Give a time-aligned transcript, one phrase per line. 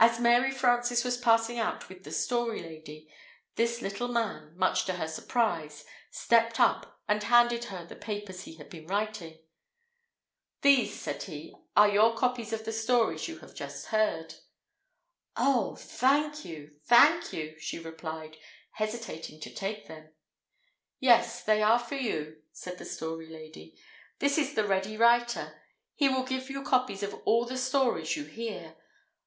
[0.00, 3.12] As Mary Frances was passing out with the Story Lady,
[3.56, 8.54] this little man, much to her surprise, stepped up and handed her the papers he
[8.54, 9.38] had been writing.
[10.62, 14.34] "These," said he, "are your copies of the stories you have just heard."
[15.36, 18.38] "Oh, thank you, thank you," she replied,
[18.70, 20.10] hesitating to take them.
[21.00, 23.78] "Yes, they are for you," said the Story Lady.
[24.20, 25.60] "This is the Ready Writer;
[25.94, 28.76] he will give you copies of all the stories you hear."